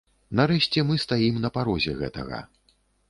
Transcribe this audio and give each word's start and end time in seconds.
Нарэшце 0.39 0.83
мы 0.91 0.97
стаім 1.05 1.37
на 1.45 1.51
парозе 1.59 1.93
гэтага. 2.01 2.39